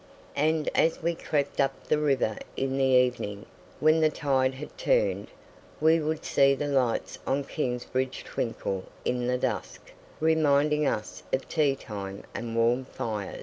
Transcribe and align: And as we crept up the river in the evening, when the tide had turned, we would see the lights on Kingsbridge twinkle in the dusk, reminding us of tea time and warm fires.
And 0.35 0.67
as 0.73 1.03
we 1.03 1.13
crept 1.13 1.61
up 1.61 1.83
the 1.83 1.99
river 1.99 2.39
in 2.57 2.75
the 2.75 2.83
evening, 2.85 3.45
when 3.79 3.99
the 4.01 4.09
tide 4.09 4.55
had 4.55 4.75
turned, 4.75 5.27
we 5.79 5.99
would 5.99 6.25
see 6.25 6.55
the 6.55 6.65
lights 6.67 7.19
on 7.27 7.43
Kingsbridge 7.43 8.23
twinkle 8.23 8.85
in 9.05 9.27
the 9.27 9.37
dusk, 9.37 9.93
reminding 10.19 10.87
us 10.87 11.21
of 11.31 11.47
tea 11.47 11.75
time 11.75 12.23
and 12.33 12.55
warm 12.55 12.85
fires. 12.85 13.39